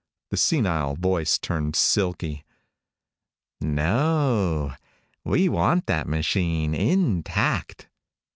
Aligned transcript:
The 0.31 0.37
senile 0.37 0.95
voice 0.95 1.37
turned 1.37 1.75
silky. 1.75 2.43
"No, 3.59 4.73
we 5.23 5.47
want 5.47 5.85
that 5.85 6.07
machine 6.07 6.73
intact." 6.73 7.87